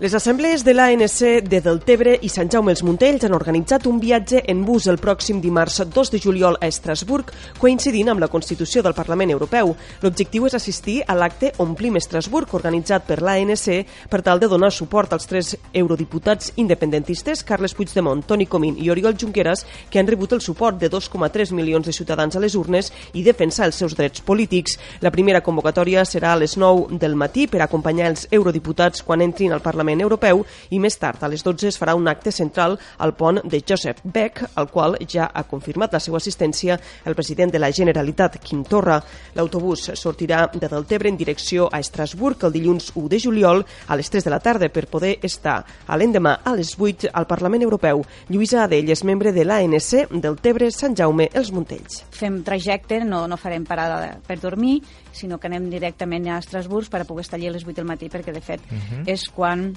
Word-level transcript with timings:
Les 0.00 0.14
assemblees 0.14 0.62
de 0.62 0.76
l'ANC 0.76 1.48
de 1.50 1.58
Deltebre 1.58 2.12
i 2.22 2.28
Sant 2.30 2.46
Jaume 2.46 2.70
els 2.70 2.84
Montells 2.86 3.24
han 3.26 3.32
organitzat 3.34 3.88
un 3.90 3.96
viatge 3.98 4.44
en 4.46 4.60
bus 4.62 4.84
el 4.86 5.00
pròxim 5.02 5.40
dimarts 5.42 5.80
2 5.90 6.12
de 6.12 6.20
juliol 6.22 6.54
a 6.60 6.68
Estrasburg, 6.70 7.32
coincidint 7.58 8.12
amb 8.12 8.22
la 8.22 8.28
Constitució 8.30 8.84
del 8.86 8.94
Parlament 8.94 9.32
Europeu. 9.34 9.72
L'objectiu 10.04 10.46
és 10.46 10.54
assistir 10.54 11.00
a 11.02 11.16
l'acte 11.18 11.50
Omplim 11.64 11.98
Estrasburg, 11.98 12.54
organitzat 12.54 13.08
per 13.08 13.16
l'ANC 13.26 13.88
per 14.06 14.20
tal 14.22 14.38
de 14.38 14.46
donar 14.46 14.70
suport 14.70 15.16
als 15.16 15.26
tres 15.26 15.56
eurodiputats 15.74 16.52
independentistes, 16.62 17.42
Carles 17.42 17.74
Puigdemont, 17.74 18.22
Toni 18.22 18.46
Comín 18.46 18.78
i 18.78 18.92
Oriol 18.94 19.18
Junqueras, 19.18 19.66
que 19.90 19.98
han 19.98 20.06
rebut 20.06 20.36
el 20.38 20.44
suport 20.46 20.78
de 20.78 20.92
2,3 20.94 21.50
milions 21.50 21.90
de 21.90 21.96
ciutadans 21.98 22.38
a 22.38 22.44
les 22.46 22.54
urnes 22.54 22.92
i 23.14 23.26
defensar 23.26 23.66
els 23.66 23.82
seus 23.82 23.98
drets 23.98 24.22
polítics. 24.22 24.78
La 25.02 25.10
primera 25.10 25.42
convocatòria 25.42 26.06
serà 26.06 26.36
a 26.36 26.38
les 26.38 26.54
9 26.54 27.02
del 27.02 27.18
matí 27.18 27.50
per 27.50 27.66
acompanyar 27.66 28.14
els 28.14 28.28
eurodiputats 28.30 29.02
quan 29.02 29.26
entrin 29.26 29.50
al 29.50 29.66
Parlament 29.66 29.87
Parlament 29.88 30.04
Europeu 30.04 30.42
i 30.70 30.78
més 30.78 30.98
tard, 31.00 31.22
a 31.24 31.28
les 31.32 31.40
12, 31.40 31.70
es 31.70 31.78
farà 31.80 31.94
un 31.96 32.08
acte 32.10 32.30
central 32.34 32.76
al 32.98 33.14
pont 33.16 33.40
de 33.48 33.62
Joseph 33.64 34.02
Beck, 34.04 34.42
al 34.60 34.68
qual 34.68 34.98
ja 35.08 35.30
ha 35.32 35.46
confirmat 35.48 35.94
la 35.94 36.00
seva 36.00 36.18
assistència 36.18 36.76
el 37.06 37.16
president 37.16 37.52
de 37.54 37.58
la 37.58 37.70
Generalitat, 37.72 38.36
Quim 38.44 38.66
Torra. 38.68 38.98
L'autobús 39.34 39.86
sortirà 39.96 40.50
de 40.52 40.68
Deltebre 40.68 41.08
en 41.08 41.16
direcció 41.16 41.70
a 41.72 41.80
Estrasburg 41.80 42.44
el 42.44 42.52
dilluns 42.52 42.90
1 42.94 43.08
de 43.08 43.20
juliol 43.24 43.64
a 43.88 43.96
les 43.96 44.10
3 44.12 44.28
de 44.28 44.34
la 44.34 44.42
tarda 44.44 44.68
per 44.68 44.90
poder 44.92 45.14
estar 45.24 45.62
a 45.86 45.96
l'endemà 45.96 46.38
a 46.44 46.54
les 46.58 46.74
8 46.76 47.08
al 47.14 47.26
Parlament 47.30 47.64
Europeu. 47.64 48.04
Lluïsa 48.28 48.66
Adell 48.66 48.92
és 48.92 49.04
membre 49.08 49.32
de 49.32 49.46
l'ANC 49.48 50.12
del 50.20 50.36
Tebre 50.36 50.68
Sant 50.74 50.96
Jaume 50.98 51.30
els 51.32 51.52
Montells. 51.54 52.02
Fem 52.12 52.42
trajecte, 52.44 53.00
no, 53.08 53.24
no 53.24 53.40
farem 53.40 53.64
parada 53.64 54.18
per 54.26 54.36
dormir, 54.42 54.82
sinó 55.12 55.38
que 55.38 55.48
anem 55.48 55.68
directament 55.70 56.28
a 56.28 56.38
Estrasburg 56.38 56.90
per 56.90 57.02
a 57.02 57.06
poder 57.08 57.26
estar 57.26 57.38
allà 57.38 57.50
a 57.50 57.56
les 57.56 57.66
8 57.66 57.76
del 57.80 57.88
matí, 57.88 58.08
perquè 58.08 58.32
de 58.32 58.40
fet 58.40 58.60
uh 58.60 58.74
-huh. 58.74 59.02
és 59.06 59.28
quan 59.28 59.72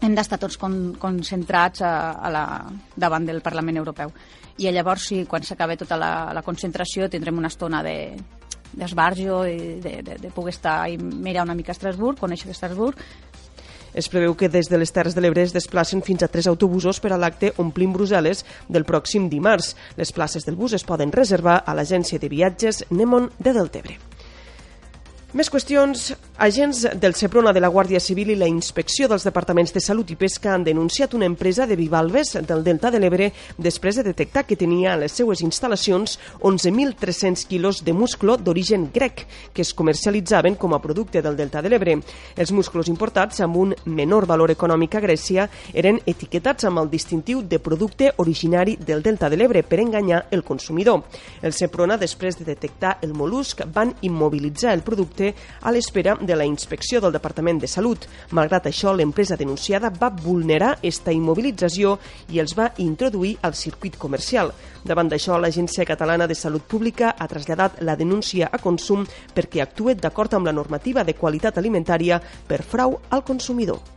hem 0.00 0.14
d'estar 0.14 0.38
tots 0.38 0.56
con, 0.56 0.94
concentrats 1.00 1.82
a, 1.82 2.12
a 2.12 2.30
la, 2.30 2.44
davant 2.96 3.26
del 3.26 3.40
Parlament 3.40 3.76
Europeu. 3.76 4.12
I 4.58 4.70
llavors, 4.70 5.08
sí, 5.08 5.24
quan 5.24 5.42
s'acabi 5.42 5.76
tota 5.76 5.96
la, 5.96 6.32
la 6.32 6.42
concentració, 6.42 7.08
tindrem 7.08 7.38
una 7.38 7.48
estona 7.48 7.82
de 7.82 8.16
d'esbarjo 8.74 9.44
i 9.46 9.80
de, 9.80 10.02
de, 10.02 10.16
de 10.18 10.30
poder 10.34 10.50
estar 10.50 10.88
i 10.90 10.98
mirar 10.98 11.44
una 11.44 11.54
mica 11.54 11.70
a 11.70 11.76
Estrasburg, 11.76 12.18
conèixer 12.18 12.50
Estrasburg, 12.50 12.96
es 13.94 14.08
preveu 14.10 14.34
que 14.34 14.48
des 14.50 14.66
de 14.66 14.78
les 14.78 14.90
Terres 14.90 15.14
de 15.14 15.22
l'Ebre 15.22 15.44
es 15.46 15.54
desplacen 15.54 16.02
fins 16.02 16.24
a 16.26 16.28
tres 16.28 16.48
autobusos 16.50 16.98
per 16.98 17.12
a 17.14 17.18
l'acte 17.20 17.52
Omplim 17.62 17.92
Brussel·les 17.94 18.42
del 18.66 18.86
pròxim 18.88 19.28
dimarts. 19.30 19.76
Les 19.94 20.10
places 20.10 20.42
del 20.42 20.58
bus 20.58 20.74
es 20.74 20.82
poden 20.82 21.14
reservar 21.14 21.60
a 21.62 21.76
l'agència 21.78 22.18
de 22.18 22.28
viatges 22.28 22.82
Nemon 22.90 23.30
de 23.38 23.54
Deltebre. 23.54 24.13
Més 25.34 25.48
qüestions. 25.50 26.12
Agents 26.44 26.84
del 27.02 27.14
Seprona 27.18 27.52
de 27.54 27.58
la 27.62 27.68
Guàrdia 27.70 27.98
Civil 28.02 28.28
i 28.30 28.36
la 28.38 28.46
Inspecció 28.46 29.08
dels 29.10 29.24
Departaments 29.26 29.72
de 29.74 29.80
Salut 29.82 30.08
i 30.10 30.16
Pesca 30.18 30.52
han 30.54 30.64
denunciat 30.66 31.14
una 31.14 31.26
empresa 31.26 31.66
de 31.66 31.74
bivalves 31.78 32.36
del 32.46 32.62
Delta 32.66 32.90
de 32.90 33.00
l'Ebre 33.02 33.28
després 33.58 33.98
de 33.98 34.04
detectar 34.06 34.44
que 34.46 34.54
tenia 34.58 34.92
a 34.92 34.98
les 34.98 35.14
seues 35.14 35.42
instal·lacions 35.42 36.16
11.300 36.38 37.46
quilos 37.50 37.80
de 37.86 37.94
musclo 37.94 38.36
d'origen 38.36 38.88
grec 38.94 39.24
que 39.54 39.62
es 39.62 39.72
comercialitzaven 39.74 40.54
com 40.54 40.74
a 40.74 40.80
producte 40.82 41.22
del 41.22 41.36
Delta 41.38 41.62
de 41.62 41.70
l'Ebre. 41.70 41.96
Els 42.36 42.54
musclos 42.54 42.90
importats 42.90 43.42
amb 43.42 43.58
un 43.58 43.74
menor 43.86 44.26
valor 44.30 44.54
econòmic 44.54 44.94
a 44.94 45.02
Grècia 45.02 45.48
eren 45.72 45.98
etiquetats 46.06 46.66
amb 46.70 46.82
el 46.82 46.90
distintiu 46.94 47.42
de 47.42 47.58
producte 47.58 48.12
originari 48.22 48.76
del 48.76 49.02
Delta 49.02 49.30
de 49.30 49.38
l'Ebre 49.38 49.62
per 49.66 49.82
enganyar 49.82 50.26
el 50.30 50.46
consumidor. 50.46 51.02
El 51.42 51.54
Seprona, 51.54 51.98
després 51.98 52.38
de 52.38 52.46
detectar 52.46 52.98
el 53.02 53.14
molusc, 53.14 53.66
van 53.74 53.94
immobilitzar 54.02 54.74
el 54.74 54.82
producte 54.82 55.23
projecte 55.24 55.34
a 55.60 55.70
l'espera 55.70 56.16
de 56.20 56.36
la 56.36 56.44
inspecció 56.44 57.00
del 57.00 57.12
Departament 57.12 57.60
de 57.60 57.68
Salut. 57.68 58.04
Malgrat 58.32 58.66
això, 58.68 58.92
l'empresa 58.92 59.36
denunciada 59.36 59.90
va 59.90 60.10
vulnerar 60.10 60.78
esta 60.82 61.12
immobilització 61.12 61.98
i 62.28 62.40
els 62.40 62.54
va 62.56 62.72
introduir 62.78 63.38
al 63.42 63.54
circuit 63.54 63.96
comercial. 63.96 64.52
Davant 64.84 65.08
d'això, 65.08 65.38
l'Agència 65.38 65.86
Catalana 65.88 66.26
de 66.26 66.34
Salut 66.34 66.62
Pública 66.68 67.14
ha 67.18 67.28
traslladat 67.28 67.80
la 67.80 67.96
denúncia 67.96 68.50
a 68.52 68.58
consum 68.58 69.06
perquè 69.34 69.62
actue 69.62 69.94
d'acord 69.94 70.34
amb 70.34 70.46
la 70.46 70.52
normativa 70.52 71.04
de 71.04 71.14
qualitat 71.14 71.58
alimentària 71.58 72.20
per 72.20 72.62
frau 72.62 73.00
al 73.10 73.24
consumidor. 73.24 73.93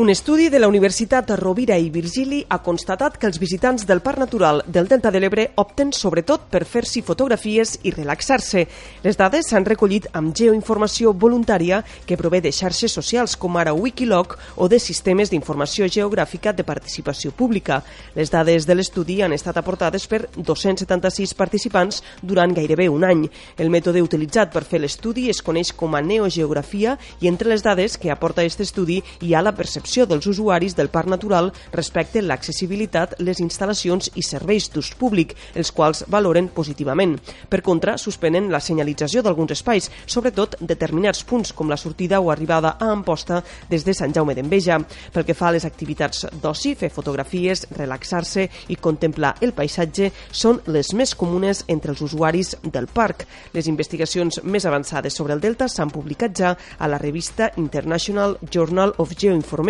Un 0.00 0.08
estudi 0.08 0.48
de 0.48 0.58
la 0.58 0.66
Universitat 0.66 1.28
Rovira 1.36 1.76
i 1.76 1.90
Virgili 1.92 2.38
ha 2.48 2.56
constatat 2.64 3.18
que 3.20 3.26
els 3.28 3.36
visitants 3.36 3.82
del 3.84 4.00
Parc 4.00 4.16
Natural 4.22 4.62
del 4.64 4.86
Delta 4.88 5.10
de 5.12 5.20
l'Ebre 5.20 5.42
opten 5.60 5.90
sobretot 5.92 6.46
per 6.48 6.62
fer-s'hi 6.64 7.02
fotografies 7.04 7.74
i 7.84 7.92
relaxar-se. 7.92 8.62
Les 9.04 9.18
dades 9.20 9.50
s'han 9.50 9.66
recollit 9.68 10.06
amb 10.16 10.32
geoinformació 10.32 11.12
voluntària 11.12 11.82
que 12.08 12.16
prové 12.16 12.40
de 12.40 12.48
xarxes 12.48 12.94
socials 12.96 13.34
com 13.36 13.58
ara 13.60 13.74
Wikiloc 13.76 14.38
o 14.56 14.70
de 14.72 14.78
sistemes 14.80 15.28
d'informació 15.28 15.84
geogràfica 15.84 16.56
de 16.56 16.64
participació 16.64 17.34
pública. 17.36 17.82
Les 18.16 18.32
dades 18.32 18.64
de 18.64 18.78
l'estudi 18.80 19.20
han 19.20 19.36
estat 19.36 19.60
aportades 19.60 20.08
per 20.08 20.22
276 20.32 21.36
participants 21.36 22.00
durant 22.22 22.56
gairebé 22.56 22.88
un 22.88 23.04
any. 23.04 23.26
El 23.58 23.68
mètode 23.68 24.00
utilitzat 24.00 24.48
per 24.56 24.64
fer 24.64 24.80
l'estudi 24.80 25.28
es 25.28 25.44
coneix 25.44 25.74
com 25.76 25.92
a 25.92 26.00
neogeografia 26.00 26.96
i 27.20 27.28
entre 27.28 27.52
les 27.52 27.60
dades 27.60 28.00
que 28.00 28.08
aporta 28.08 28.40
aquest 28.40 28.64
estudi 28.64 29.02
hi 29.20 29.36
ha 29.36 29.44
la 29.44 29.52
percepció 29.52 29.89
percepció 29.90 30.06
dels 30.06 30.26
usuaris 30.26 30.76
del 30.76 30.88
Parc 30.88 31.08
Natural 31.08 31.50
respecte 31.72 32.20
l'accessibilitat, 32.22 33.16
les 33.18 33.40
instal·lacions 33.42 34.12
i 34.14 34.22
serveis 34.22 34.68
d'ús 34.70 34.92
públic, 34.94 35.34
els 35.58 35.72
quals 35.74 36.04
valoren 36.06 36.46
positivament. 36.54 37.16
Per 37.50 37.60
contra, 37.60 37.96
suspenen 37.98 38.52
la 38.52 38.60
senyalització 38.60 39.22
d'alguns 39.22 39.50
espais, 39.50 39.90
sobretot 40.06 40.54
determinats 40.60 41.24
punts 41.24 41.50
com 41.52 41.68
la 41.68 41.76
sortida 41.76 42.20
o 42.20 42.30
arribada 42.30 42.76
a 42.78 42.92
Amposta 42.92 43.40
des 43.68 43.82
de 43.84 43.94
Sant 43.94 44.14
Jaume 44.14 44.36
d'Enveja. 44.36 44.78
Pel 45.12 45.26
que 45.26 45.34
fa 45.34 45.48
a 45.48 45.56
les 45.56 45.66
activitats 45.66 46.28
d'oci, 46.40 46.76
fer 46.76 46.92
fotografies, 46.94 47.66
relaxar-se 47.74 48.46
i 48.70 48.76
contemplar 48.76 49.34
el 49.40 49.56
paisatge 49.58 50.12
són 50.30 50.62
les 50.70 50.92
més 50.94 51.16
comunes 51.16 51.64
entre 51.66 51.90
els 51.90 52.04
usuaris 52.06 52.54
del 52.62 52.86
parc. 52.86 53.26
Les 53.54 53.66
investigacions 53.66 54.38
més 54.44 54.70
avançades 54.70 55.18
sobre 55.18 55.34
el 55.34 55.42
Delta 55.42 55.66
s'han 55.66 55.90
publicat 55.90 56.38
ja 56.38 56.54
a 56.78 56.86
la 56.86 57.02
revista 57.02 57.50
International 57.56 58.38
Journal 58.46 58.94
of 58.98 59.18
Geoinformation 59.18 59.69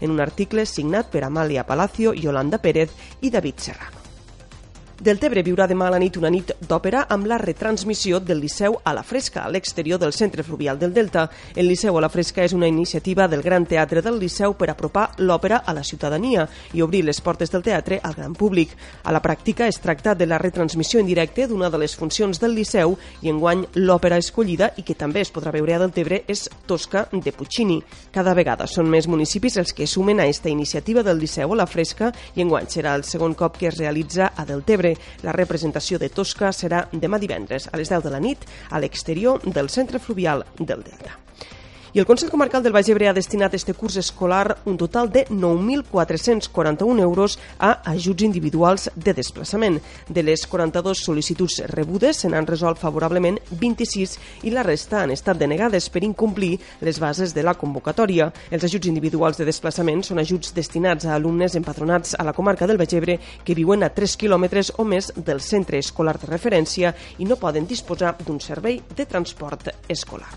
En 0.00 0.10
un 0.10 0.20
article 0.20 0.66
signat 0.66 1.10
per 1.10 1.24
Amàlia 1.24 1.66
Palacio, 1.66 2.14
Yolanda 2.14 2.58
Pérez 2.58 2.94
i 3.20 3.30
David 3.30 3.58
Serrano. 3.58 4.01
Deltebre 5.02 5.42
viurà 5.42 5.64
demà 5.66 5.88
a 5.88 5.90
la 5.90 5.98
nit 5.98 6.14
una 6.14 6.30
nit 6.30 6.52
d'òpera 6.62 7.00
amb 7.10 7.26
la 7.26 7.34
retransmissió 7.40 8.20
del 8.22 8.38
Liceu 8.38 8.76
a 8.86 8.92
la 8.94 9.02
Fresca, 9.02 9.40
a 9.42 9.50
l'exterior 9.50 9.98
del 9.98 10.12
Centre 10.14 10.44
Fluvial 10.46 10.78
del 10.78 10.92
Delta. 10.94 11.24
El 11.56 11.66
Liceu 11.66 11.96
a 11.98 12.02
la 12.04 12.08
Fresca 12.08 12.44
és 12.44 12.52
una 12.54 12.68
iniciativa 12.70 13.26
del 13.26 13.42
Gran 13.42 13.66
Teatre 13.66 13.98
del 13.98 14.20
Liceu 14.20 14.54
per 14.54 14.68
apropar 14.70 15.08
l'òpera 15.18 15.64
a 15.66 15.74
la 15.74 15.82
ciutadania 15.82 16.44
i 16.72 16.84
obrir 16.86 17.00
les 17.02 17.18
portes 17.20 17.50
del 17.50 17.64
teatre 17.66 17.98
al 18.00 18.14
gran 18.14 18.36
públic. 18.38 18.76
A 19.02 19.10
la 19.10 19.18
pràctica 19.20 19.66
es 19.66 19.80
tracta 19.82 20.14
de 20.14 20.28
la 20.30 20.38
retransmissió 20.38 21.00
en 21.00 21.10
directe 21.10 21.48
d'una 21.50 21.68
de 21.68 21.82
les 21.82 21.96
funcions 21.98 22.38
del 22.38 22.54
Liceu 22.54 22.94
i 23.22 23.34
enguany 23.34 23.66
l'òpera 23.82 24.22
escollida 24.22 24.70
i 24.76 24.86
que 24.86 24.94
també 24.94 25.26
es 25.26 25.34
podrà 25.34 25.50
veure 25.50 25.74
a 25.74 25.82
Deltebre 25.82 26.22
és 26.28 26.44
Tosca 26.70 27.08
de 27.10 27.34
Puccini. 27.34 27.80
Cada 28.14 28.36
vegada 28.38 28.70
són 28.70 28.86
més 28.86 29.10
municipis 29.10 29.58
els 29.58 29.74
que 29.74 29.90
sumen 29.90 30.22
a 30.22 30.30
esta 30.30 30.48
iniciativa 30.48 31.02
del 31.02 31.18
Liceu 31.18 31.50
a 31.50 31.60
la 31.64 31.66
Fresca 31.66 32.14
i 32.36 32.46
enguany 32.46 32.70
serà 32.70 32.94
el 32.94 33.02
segon 33.02 33.34
cop 33.34 33.58
que 33.58 33.72
es 33.74 33.82
realitza 33.82 34.30
a 34.36 34.46
Deltebre. 34.46 34.91
La 35.22 35.34
representació 35.36 35.98
de 35.98 36.10
Tosca 36.12 36.52
serà 36.56 36.86
demà 36.92 37.20
divendres 37.22 37.68
a 37.72 37.80
les 37.80 37.92
10 37.92 38.06
de 38.06 38.14
la 38.14 38.22
nit 38.22 38.46
a 38.70 38.80
l'exterior 38.82 39.42
del 39.44 39.70
Centre 39.70 40.00
Fluvial 40.02 40.46
del 40.58 40.82
Delta. 40.86 41.18
I 41.94 41.98
el 41.98 42.06
Consell 42.06 42.30
Comarcal 42.30 42.62
del 42.64 42.72
Baix 42.72 42.88
Ebre 42.88 43.10
ha 43.10 43.12
destinat 43.12 43.52
este 43.52 43.74
curs 43.76 43.98
escolar 44.00 44.56
un 44.64 44.78
total 44.80 45.10
de 45.12 45.26
9.441 45.28 47.02
euros 47.02 47.38
a 47.58 47.82
ajuts 47.90 48.24
individuals 48.24 48.86
de 48.94 49.12
desplaçament. 49.12 49.76
De 50.08 50.22
les 50.24 50.46
42 50.48 51.02
sol·licituds 51.04 51.58
rebudes 51.68 52.22
se 52.24 52.30
n'han 52.32 52.48
resolt 52.48 52.80
favorablement 52.80 53.36
26 53.60 54.16
i 54.48 54.54
la 54.56 54.64
resta 54.64 55.02
han 55.02 55.12
estat 55.12 55.36
denegades 55.36 55.90
per 55.92 56.00
incomplir 56.08 56.54
les 56.80 56.96
bases 56.96 57.36
de 57.36 57.44
la 57.44 57.58
convocatòria. 57.60 58.30
Els 58.48 58.64
ajuts 58.64 58.88
individuals 58.88 59.36
de 59.36 59.50
desplaçament 59.52 60.00
són 60.00 60.24
ajuts 60.24 60.56
destinats 60.56 61.04
a 61.04 61.12
alumnes 61.12 61.60
empadronats 61.60 62.16
a 62.16 62.24
la 62.24 62.32
comarca 62.32 62.64
del 62.64 62.80
Baix 62.80 62.96
Ebre 62.96 63.20
que 63.44 63.58
viuen 63.60 63.84
a 63.84 63.92
3 63.92 64.16
quilòmetres 64.16 64.72
o 64.78 64.88
més 64.88 65.12
del 65.12 65.44
centre 65.44 65.76
escolar 65.76 66.16
de 66.16 66.32
referència 66.32 66.96
i 67.18 67.28
no 67.28 67.36
poden 67.36 67.68
disposar 67.68 68.16
d'un 68.24 68.40
servei 68.40 68.80
de 68.96 69.04
transport 69.04 69.74
escolar. 69.92 70.32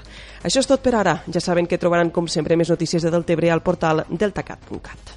Això 0.45 0.61
és 0.61 0.67
tot 0.69 0.83
per 0.85 0.93
ara. 0.93 1.15
Ja 1.33 1.41
saben 1.41 1.65
que 1.65 1.79
trobaran, 1.81 2.11
com 2.13 2.29
sempre, 2.29 2.57
més 2.59 2.69
notícies 2.69 3.01
de 3.01 3.09
Deltebre 3.13 3.49
al 3.49 3.65
portal 3.65 4.05
deltacat.cat. 4.09 5.15